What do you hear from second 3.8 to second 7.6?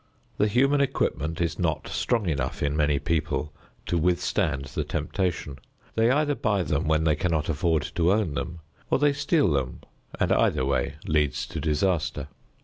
to withstand the temptation. They either buy them when they cannot